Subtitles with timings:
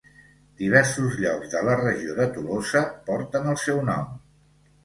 [0.61, 4.13] Diversos llocs de la regió de Tolosa porten el seu nom.